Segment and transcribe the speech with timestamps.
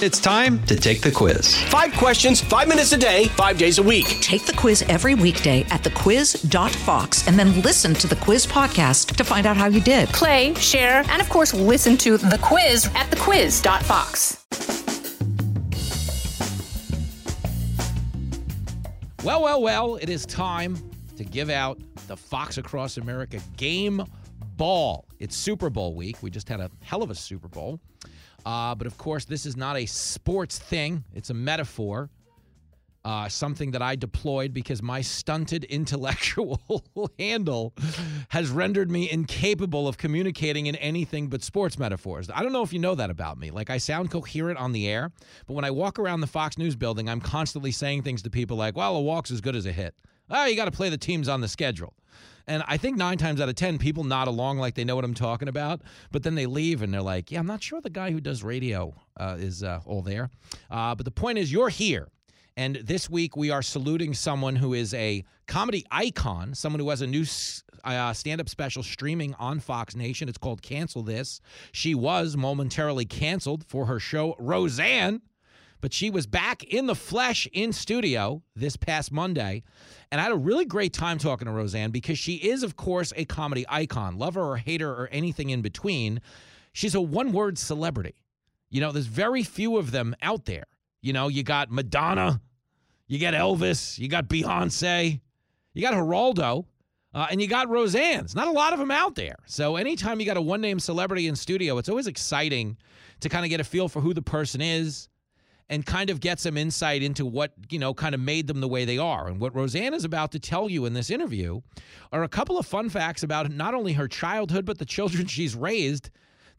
[0.00, 1.60] It's time to take the quiz.
[1.64, 4.06] Five questions, five minutes a day, five days a week.
[4.20, 9.24] Take the quiz every weekday at thequiz.fox and then listen to the quiz podcast to
[9.24, 10.08] find out how you did.
[10.10, 14.46] Play, share, and of course, listen to the quiz at thequiz.fox.
[19.24, 20.78] Well, well, well, it is time
[21.16, 21.76] to give out
[22.06, 24.04] the Fox Across America game
[24.56, 25.06] ball.
[25.18, 26.22] It's Super Bowl week.
[26.22, 27.80] We just had a hell of a Super Bowl.
[28.46, 32.10] Uh, but of course, this is not a sports thing, it's a metaphor.
[33.04, 36.60] Uh, something that I deployed because my stunted intellectual
[37.18, 37.72] handle
[38.28, 42.28] has rendered me incapable of communicating in anything but sports metaphors.
[42.28, 43.50] I don't know if you know that about me.
[43.50, 45.10] Like, I sound coherent on the air,
[45.46, 48.58] but when I walk around the Fox News building, I'm constantly saying things to people
[48.58, 49.94] like, well, a walk's as good as a hit.
[50.30, 51.94] Oh, you got to play the teams on the schedule.
[52.46, 55.04] And I think nine times out of 10, people nod along like they know what
[55.04, 57.90] I'm talking about, but then they leave and they're like, yeah, I'm not sure the
[57.90, 60.30] guy who does radio uh, is uh, all there.
[60.70, 62.08] Uh, but the point is, you're here.
[62.56, 67.02] And this week, we are saluting someone who is a comedy icon, someone who has
[67.02, 67.24] a new
[67.84, 70.28] uh, stand up special streaming on Fox Nation.
[70.28, 71.40] It's called Cancel This.
[71.70, 75.20] She was momentarily canceled for her show, Roseanne
[75.80, 79.62] but she was back in the flesh in studio this past Monday.
[80.10, 83.12] And I had a really great time talking to Roseanne because she is, of course,
[83.16, 86.20] a comedy icon, lover or hater or anything in between.
[86.72, 88.14] She's a one word celebrity.
[88.70, 90.64] You know, there's very few of them out there.
[91.00, 92.40] You know, you got Madonna,
[93.06, 95.20] you got Elvis, you got Beyonce,
[95.72, 96.64] you got Geraldo.
[97.14, 98.34] Uh, and you got Roseanne's.
[98.34, 99.36] Not a lot of them out there.
[99.46, 102.76] So anytime you got a one name celebrity in studio, it's always exciting
[103.20, 105.08] to kind of get a feel for who the person is,
[105.70, 108.68] and kind of get some insight into what, you know, kind of made them the
[108.68, 109.28] way they are.
[109.28, 111.60] And what Roseanne is about to tell you in this interview
[112.12, 115.54] are a couple of fun facts about not only her childhood, but the children she's
[115.54, 116.10] raised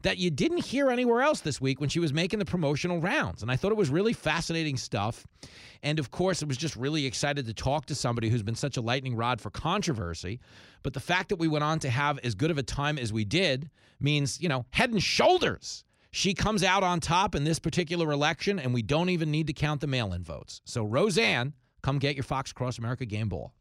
[0.02, 3.42] that you didn't hear anywhere else this week when she was making the promotional rounds.
[3.42, 5.26] And I thought it was really fascinating stuff.
[5.82, 8.76] And of course, it was just really excited to talk to somebody who's been such
[8.76, 10.40] a lightning rod for controversy.
[10.82, 13.12] But the fact that we went on to have as good of a time as
[13.12, 17.58] we did means, you know, head and shoulders she comes out on top in this
[17.58, 20.60] particular election, and we don't even need to count the mail in votes.
[20.64, 23.54] So, Roseanne, come get your Fox Across America game ball.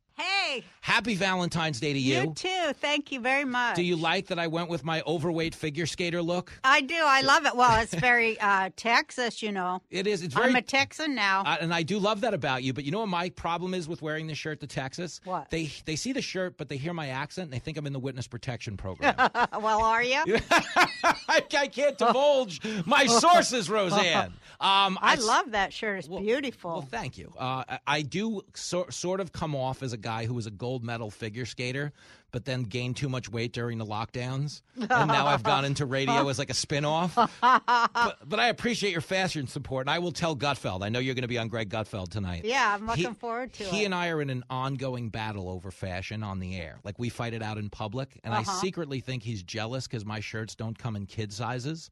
[0.81, 2.21] Happy Valentine's Day to you.
[2.21, 2.73] You too.
[2.73, 3.75] Thank you very much.
[3.75, 6.51] Do you like that I went with my overweight figure skater look?
[6.63, 6.95] I do.
[6.97, 7.55] I love it.
[7.55, 9.81] Well, it's very uh, Texas, you know.
[9.89, 10.23] It is.
[10.23, 10.49] It's very.
[10.49, 11.43] I'm a Texan now.
[11.45, 12.73] Uh, and I do love that about you.
[12.73, 15.21] But you know what my problem is with wearing this shirt to Texas?
[15.25, 15.49] What?
[15.49, 17.93] They they see the shirt, but they hear my accent and they think I'm in
[17.93, 19.15] the witness protection program.
[19.61, 20.23] well, are you?
[20.51, 24.33] I, I, can't divulge my sources, Roseanne.
[24.61, 25.99] Um, I, I, love that shirt.
[25.99, 26.71] It's well, beautiful.
[26.71, 27.31] Well, thank you.
[27.37, 30.83] Uh, I do so, sort of come off as a guy who was a gold
[30.83, 31.93] medal figure skater,
[32.31, 34.61] but then gained too much weight during the lockdowns.
[34.75, 37.15] And now I've gone into radio as like a spinoff.
[37.41, 39.83] but, but I appreciate your fashion support.
[39.83, 40.83] And I will tell Gutfeld.
[40.83, 42.45] I know you're going to be on Greg Gutfeld tonight.
[42.45, 43.73] Yeah, I'm looking he, forward to he it.
[43.79, 46.79] He and I are in an ongoing battle over fashion on the air.
[46.83, 48.19] Like we fight it out in public.
[48.23, 48.49] And uh-huh.
[48.49, 51.89] I secretly think he's jealous because my shirts don't come in kid sizes.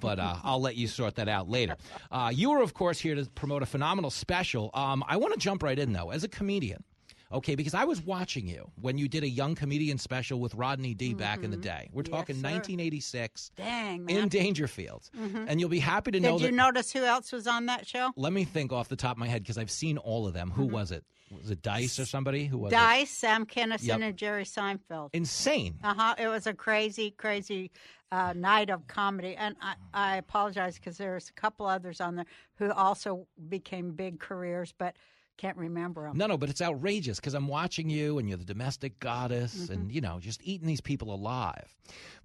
[0.00, 1.76] but uh, I'll let you sort that out later.
[2.10, 4.70] Uh, you were, of course, here to promote a phenomenal special.
[4.74, 6.10] Um, I want to jump right in, though.
[6.10, 6.84] As a comedian,
[7.30, 10.94] Okay, because I was watching you when you did a young comedian special with Rodney
[10.94, 11.18] D mm-hmm.
[11.18, 11.62] back in the mm-hmm.
[11.62, 11.90] day.
[11.92, 13.50] We're talking yes, 1986.
[13.56, 14.16] Dang, man.
[14.16, 15.10] In Dangerfield.
[15.14, 15.44] Mm-hmm.
[15.46, 17.86] And you'll be happy to did know Did you notice who else was on that
[17.86, 18.12] show?
[18.16, 20.50] Let me think off the top of my head because I've seen all of them.
[20.50, 20.74] Who mm-hmm.
[20.74, 21.04] was it?
[21.30, 22.46] Was it Dice or somebody?
[22.46, 23.14] Who was Dice, it?
[23.14, 24.00] Sam Kinison, yep.
[24.00, 25.10] and Jerry Seinfeld.
[25.12, 25.74] Insane.
[25.84, 26.14] Uh huh.
[26.18, 27.70] It was a crazy, crazy
[28.10, 29.36] uh, night of comedy.
[29.36, 32.24] And I, I apologize because there's a couple others on there
[32.54, 34.96] who also became big careers, but–
[35.38, 36.18] can't remember them.
[36.18, 39.72] No, no, but it's outrageous because I'm watching you and you're the domestic goddess mm-hmm.
[39.72, 41.74] and, you know, just eating these people alive.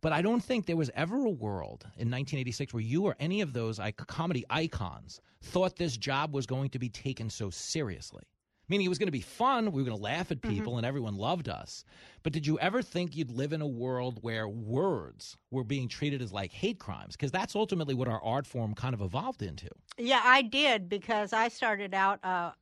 [0.02, 3.40] But I don't think there was ever a world in 1986 where you or any
[3.42, 8.24] of those comedy icons thought this job was going to be taken so seriously.
[8.70, 10.56] Meaning it was going to be fun, we were going to laugh at mm-hmm.
[10.56, 10.78] people, mm-hmm.
[10.80, 11.84] and everyone loved us.
[12.24, 16.22] But did you ever think you'd live in a world where words were being treated
[16.22, 17.16] as like hate crimes?
[17.16, 19.68] Because that's ultimately what our art form kind of evolved into.
[19.98, 22.24] Yeah, I did because I started out.
[22.24, 22.54] Uh,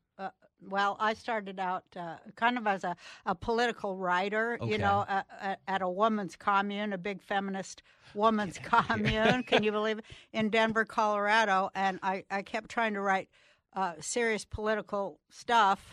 [0.69, 4.71] well, I started out uh, kind of as a, a political writer, okay.
[4.71, 7.81] you know, uh, uh, at a woman's commune, a big feminist
[8.13, 9.43] woman's commune.
[9.43, 10.05] Can you believe it?
[10.33, 11.69] In Denver, Colorado.
[11.73, 13.29] And I, I kept trying to write
[13.73, 15.83] uh, serious political stuff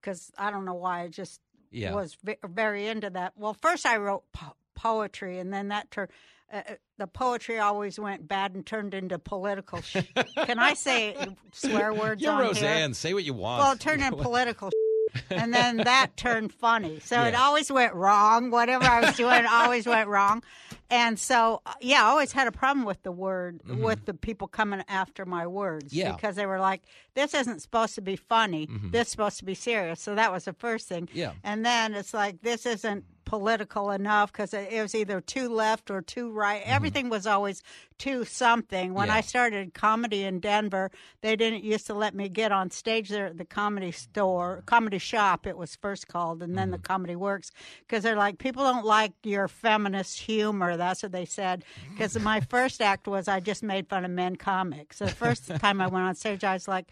[0.00, 0.44] because mm-hmm.
[0.46, 1.40] I don't know why I just
[1.70, 1.94] yeah.
[1.94, 3.32] was v- very into that.
[3.36, 6.10] Well, first I wrote po- poetry, and then that turned
[6.52, 9.80] uh, uh, the poetry always went bad and turned into political.
[9.82, 9.96] Sh-
[10.44, 11.16] Can I say
[11.52, 12.22] swear words?
[12.22, 12.76] You're on Roseanne.
[12.90, 12.94] Here?
[12.94, 13.62] Say what you want.
[13.62, 14.70] Well, it turned into political.
[15.30, 17.00] and then that turned funny.
[17.00, 18.50] So it always went wrong.
[18.50, 20.42] Whatever I was doing, it always went wrong.
[20.90, 24.46] And so, uh, yeah, I always had a problem with the word, with the people
[24.46, 25.86] coming after my words.
[25.86, 25.96] Mm-hmm.
[25.98, 26.06] Yeah.
[26.08, 26.16] Mm-hmm.
[26.16, 26.82] Because they were like,
[27.14, 28.68] this isn't supposed to be funny.
[28.90, 30.00] This is supposed to be serious.
[30.00, 31.08] So that was the first thing.
[31.12, 31.32] Yeah.
[31.42, 36.00] And then it's like, this isn't political enough because it, was either too left or
[36.00, 36.62] too right.
[36.64, 37.62] Everything was always
[37.98, 38.94] too something.
[38.94, 39.14] When Mm-hmm.
[39.14, 39.18] Yeah.
[39.18, 40.90] I started comedy in Denver,
[41.20, 44.98] they didn't used to let me get on stage there at the comedy store, comedy
[44.98, 46.56] shop, it was first called, and Mm-hmm.
[46.56, 47.50] then the comedy works
[47.80, 50.76] because they're like, people don't like your feminist humor.
[50.76, 51.64] That's what they said.
[51.90, 54.96] Because my first act was I just made fun of men comics.
[54.98, 56.86] So The first time I went on stage, I was like,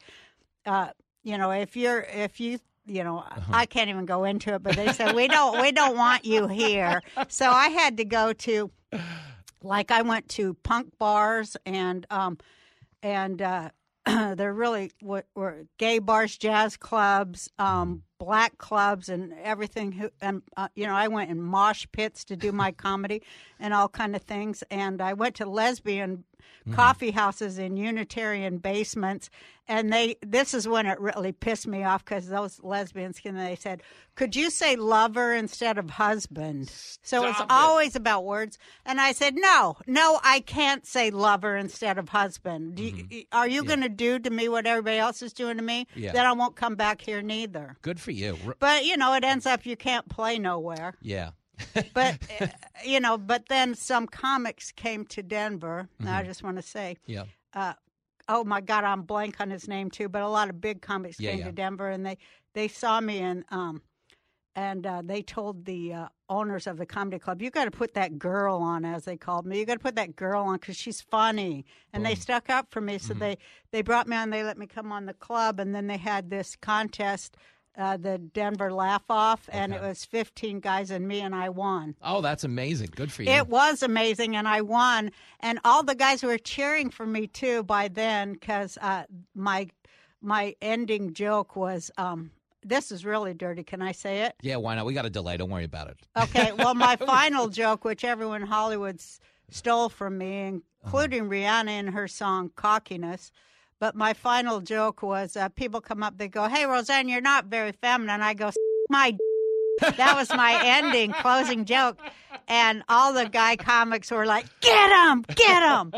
[0.67, 0.89] uh,
[1.23, 3.53] you know, if you're if you you know, Uh-huh.
[3.53, 6.47] I can't even go into it, but they said we don't we don't want you
[6.49, 7.01] here.
[7.29, 8.71] So I had to go to
[9.63, 12.39] like I went to punk bars and um
[13.03, 13.71] and uh
[14.37, 19.93] they're really what were gay bars, jazz clubs, um, black clubs, and everything.
[19.93, 23.23] Who and uh, you know, I went in mosh pits to do my comedy
[23.59, 24.63] and all kind of things.
[24.71, 26.25] And I went to lesbian
[26.67, 26.77] Mm-hmm.
[26.77, 29.29] coffee houses in Unitarian basements.
[29.69, 33.57] And they, this is when it really pissed me off because those lesbians, and they
[33.57, 33.83] said,
[34.15, 36.71] "Could you say lover instead of husband?"
[37.03, 37.47] So it's it.
[37.51, 38.59] always about words.
[38.87, 42.79] And I said, "No, no, I can't say lover instead of husband.
[42.79, 43.19] You, mm-hmm.
[43.33, 45.87] are you going to do to me what everybody else is doing to me?
[45.95, 46.13] Yeah.
[46.13, 48.39] Then I won't come back here neither." Good for you.
[48.59, 50.95] But you know, it ends up you can't play nowhere.
[51.01, 51.31] Yeah.
[51.95, 52.47] But uh,
[52.85, 55.89] you know, but then some comics came to Denver.
[56.01, 57.25] And I just want to say, Yeah.
[58.29, 60.09] oh my God, I'm blank on his name too.
[60.09, 61.45] But a lot of big comics Yeah, came yeah.
[61.47, 62.19] to Denver, and they
[62.55, 63.83] they saw me and um
[64.57, 67.95] and uh, they told the uh, owners of the comedy club, "You got to put
[67.95, 69.59] that girl on," as they called me.
[69.59, 72.81] You got to put that girl on because she's funny, and they stuck up for
[72.81, 72.99] me.
[72.99, 73.21] So Mm-hmm.
[73.21, 73.39] they
[73.73, 74.31] they brought me on.
[74.31, 77.37] They let me come on the club, and then they had this contest.
[77.77, 81.97] Uh, the Denver Laugh Off, and it was 15 guys and me, and I won.
[82.03, 82.91] Oh, that's amazing.
[82.95, 83.31] Good for you.
[83.33, 85.11] It was amazing, and I won.
[85.41, 89.05] And all the guys were cheering for me too by then because uh,
[89.35, 89.67] my
[90.23, 92.31] my ending joke was, um,
[92.63, 94.37] "This is really dirty." Can I say it?
[94.41, 94.87] yeah, why not?
[94.87, 95.37] We got a delay.
[95.37, 95.97] Don't worry about it.
[96.17, 96.53] Okay.
[96.53, 99.19] Well, my final joke, which everyone in Hollywood s-
[99.51, 103.33] stole from me, including Rihanna in her song "Cockiness."
[103.81, 107.47] But my final joke was, uh, people come up, they go, "Hey, Roseanne, you're not
[107.47, 108.51] very feminine." I go,
[108.89, 109.19] "My." d-"
[109.81, 111.99] That was my ending closing joke,
[112.47, 115.93] and all the guy comics were like, "Get him, get him!"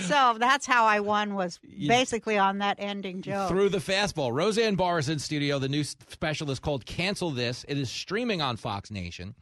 [0.00, 1.36] So that's how I won.
[1.36, 3.48] Was basically on that ending joke.
[3.48, 4.32] Through the fastball.
[4.32, 5.60] Roseanne Barr is in studio.
[5.60, 7.64] The new special is called Cancel This.
[7.68, 9.36] It is streaming on Fox Nation.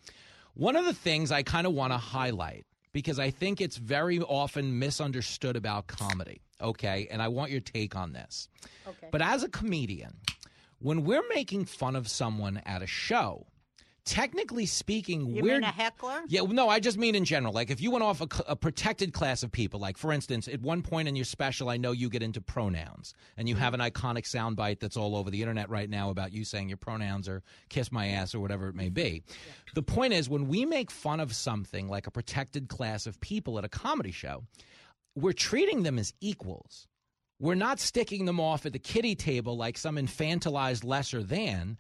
[0.53, 4.21] One of the things I kind of want to highlight because I think it's very
[4.21, 6.41] often misunderstood about comedy.
[6.61, 7.09] Okay.
[7.11, 8.49] And I want your take on this.
[8.87, 9.09] Okay.
[9.11, 10.17] But as a comedian,
[10.81, 13.47] when we're making fun of someone at a show,
[14.05, 16.21] technically speaking, You we're mean a heckler?
[16.29, 17.53] yeah, no, I just mean in general.
[17.53, 20.61] Like, if you went off a, a protected class of people, like, for instance, at
[20.61, 23.81] one point in your special, I know you get into pronouns, and you have an
[23.81, 27.43] iconic soundbite that's all over the internet right now about you saying your pronouns are
[27.69, 29.23] kiss my ass or whatever it may be.
[29.75, 33.59] The point is, when we make fun of something like a protected class of people
[33.59, 34.45] at a comedy show,
[35.15, 36.87] we're treating them as equals.
[37.39, 41.79] We're not sticking them off at the kitty table like some infantilized lesser than.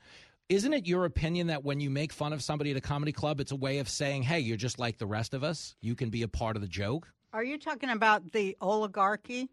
[0.50, 3.38] Isn't it your opinion that when you make fun of somebody at a comedy club,
[3.38, 5.76] it's a way of saying, hey, you're just like the rest of us?
[5.80, 7.06] You can be a part of the joke?
[7.32, 9.48] Are you talking about the oligarchy?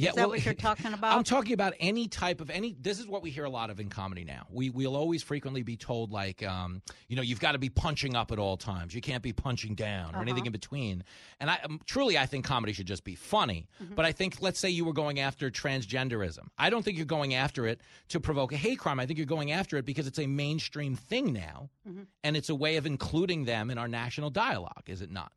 [0.00, 1.16] Yeah, Is that what you're talking about?
[1.16, 2.74] I'm talking about any type of any.
[2.80, 4.46] This is what we hear a lot of in comedy now.
[4.50, 8.16] We we'll always frequently be told like, um, you know, you've got to be punching
[8.16, 8.94] up at all times.
[8.94, 11.04] You can't be punching down or anything in between.
[11.38, 13.68] And I um, truly, I think comedy should just be funny.
[13.94, 16.48] But I think, let's say you were going after transgenderism.
[16.56, 19.00] I don't think you're going after it to provoke a hate crime.
[19.00, 21.68] I think you're going after it because it's a mainstream thing now,
[22.24, 24.84] and it's a way of including them in our national dialogue.
[24.86, 25.32] Is it not?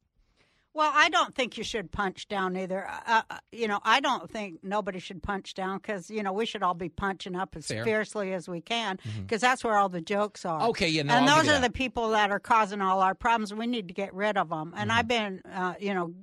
[0.76, 2.88] Well, I don't think you should punch down either.
[2.88, 6.48] Uh, uh, you know, I don't think nobody should punch down because you know we
[6.48, 7.78] should all be punching up as Fair.
[7.78, 7.86] Mm-hmm.
[7.86, 10.64] fiercely as we can because that's where all the jokes are.
[10.70, 11.62] Okay, yeah, no, and I'll those are that.
[11.62, 13.54] the people that are causing all our problems.
[13.54, 14.70] We need to get rid of them.
[14.70, 14.80] Mm-hmm.
[14.80, 16.14] And I've been, uh, you know.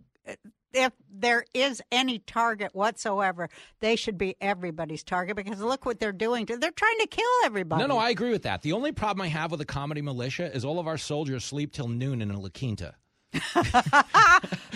[0.73, 3.49] If there is any target whatsoever,
[3.81, 6.47] they should be everybody's target because look what they're doing.
[6.47, 7.83] To, they're trying to kill everybody.
[7.83, 8.63] No, no, I agree with that.
[8.63, 11.73] The only problem I have with the comedy militia is all of our soldiers sleep
[11.73, 12.95] till noon in a La Quinta.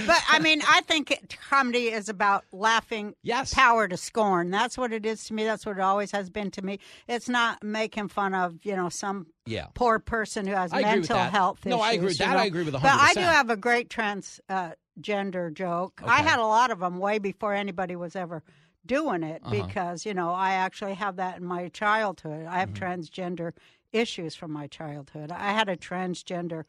[0.07, 3.55] But I mean, I think it, comedy is about laughing Yes.
[3.55, 4.51] power to scorn.
[4.51, 5.45] That's what it is to me.
[5.45, 6.79] That's what it always has been to me.
[7.09, 9.69] It's not making fun of you know some Yeah.
[9.75, 11.85] poor person who has I mental health No, issues.
[11.87, 12.31] I agree you that.
[12.33, 12.39] know.
[12.39, 16.03] I agree with But I do have a great trans uh, gender joke.
[16.05, 18.43] I had a lot of them way before anybody was ever
[18.85, 19.63] doing it Uh-huh.
[19.67, 22.47] because you know I actually have that in my childhood.
[22.47, 22.85] I have Mm-hmm.
[22.85, 23.53] transgender
[23.93, 25.31] issues from my childhood.
[25.33, 26.65] I had a transgender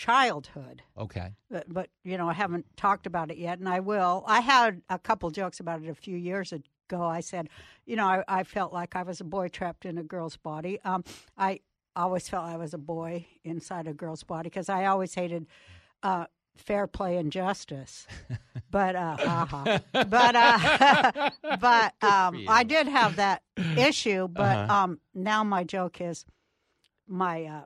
[0.00, 0.82] childhood.
[0.96, 1.34] Okay.
[1.50, 4.24] But, but, you know, I haven't talked about it yet, and I will.
[4.26, 7.02] I had a couple jokes about it a few years ago.
[7.02, 7.50] I said,
[7.84, 10.80] you know, I, I felt like I was a boy trapped in a girl's body.
[10.86, 11.04] Um,
[11.36, 11.60] I
[11.94, 15.46] always felt I was a boy inside a girl's body because I always hated
[16.02, 16.24] uh,
[16.56, 18.06] fair play and justice.
[18.70, 19.80] but uh, uh-huh.
[19.92, 21.30] but uh,
[21.60, 23.42] but um, I did have that
[23.76, 24.28] issue.
[24.28, 24.74] But uh-huh.
[24.74, 26.24] um, now my joke is
[27.06, 27.64] my uh,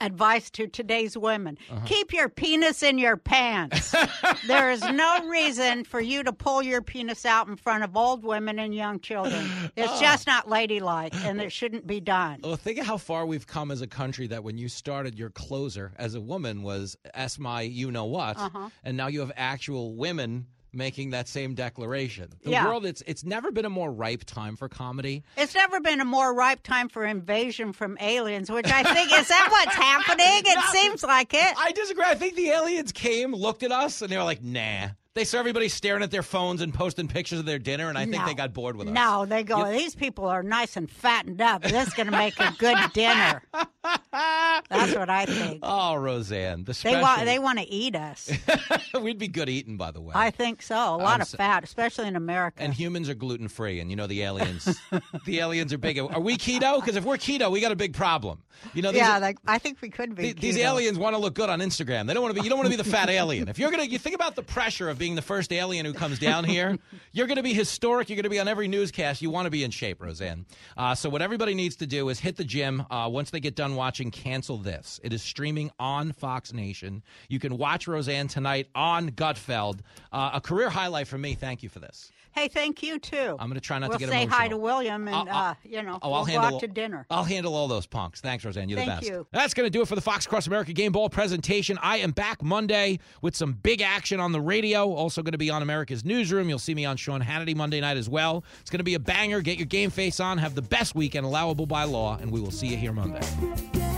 [0.00, 1.84] advice to today's women uh-huh.
[1.86, 3.94] keep your penis in your pants.
[4.46, 8.24] there is no reason for you to pull your penis out in front of old
[8.24, 9.48] women and young children.
[9.76, 10.00] It's oh.
[10.00, 12.40] just not ladylike and it shouldn't be done.
[12.42, 15.30] Well, think of how far we've come as a country that when you started your
[15.30, 18.70] closer as a woman was ask my you know what, uh-huh.
[18.84, 22.30] and now you have actual women making that same declaration.
[22.42, 22.66] The yeah.
[22.66, 25.24] world it's it's never been a more ripe time for comedy.
[25.36, 29.28] It's never been a more ripe time for invasion from aliens, which I think is
[29.28, 30.42] that what's happening?
[30.44, 31.54] It no, seems like it.
[31.58, 32.04] I disagree.
[32.06, 35.38] I think the aliens came, looked at us, and they were like, "Nah." They saw
[35.40, 38.26] everybody staring at their phones and posting pictures of their dinner, and I think no.
[38.26, 38.94] they got bored with us.
[38.94, 41.62] No, they go, you, these people are nice and fattened up.
[41.62, 43.42] This is going to make a good dinner.
[44.12, 45.60] That's what I think.
[45.62, 46.96] Oh, Roseanne, the special.
[46.96, 48.30] They want they want to eat us.
[49.00, 50.12] We'd be good eating, by the way.
[50.14, 50.74] I think so.
[50.74, 52.62] A lot I'm of so, fat, especially in America.
[52.62, 54.78] And humans are gluten free, and you know the aliens.
[55.24, 55.98] the aliens are big.
[55.98, 56.80] Are we keto?
[56.80, 58.42] Because if we're keto, we got a big problem.
[58.74, 58.90] You know.
[58.90, 60.32] Yeah, are, like, I think we could be.
[60.32, 62.06] The, these aliens want to look good on Instagram.
[62.06, 62.44] They don't want to be.
[62.44, 63.48] You don't want to be the fat alien.
[63.48, 66.18] If you're gonna, you think about the pressure of being the first alien who comes
[66.18, 66.78] down here.
[67.12, 68.08] you're going to be historic.
[68.08, 69.22] You're going to be on every newscast.
[69.22, 70.46] You want to be in shape, Roseanne.
[70.76, 72.84] Uh, so what everybody needs to do is hit the gym.
[72.90, 75.00] Uh, once they get done watching, cancel this.
[75.02, 77.02] It is streaming on Fox Nation.
[77.28, 79.80] You can watch Roseanne tonight on Gutfeld.
[80.12, 81.34] Uh, a career highlight for me.
[81.34, 82.10] Thank you for this.
[82.32, 83.36] Hey, thank you too.
[83.38, 84.38] I'm going to try not we'll to get say emotional.
[84.38, 86.60] hi to William, and I'll, I'll, uh, you know, oh, we'll I'll go handle, out
[86.60, 87.06] to dinner.
[87.10, 88.20] I'll handle all those punks.
[88.20, 88.68] Thanks, Roseanne.
[88.68, 89.06] You're thank the best.
[89.06, 89.26] You.
[89.32, 91.78] That's going to do it for the Fox Across America Game Ball presentation.
[91.82, 94.92] I am back Monday with some big action on the radio.
[94.92, 96.48] Also going to be on America's Newsroom.
[96.48, 98.44] You'll see me on Sean Hannity Monday night as well.
[98.60, 99.40] It's going to be a banger.
[99.40, 100.38] Get your game face on.
[100.38, 103.97] Have the best weekend allowable by law, and we will see you here Monday.